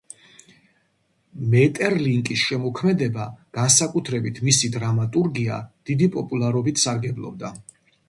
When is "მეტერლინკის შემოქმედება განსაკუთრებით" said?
1.51-4.43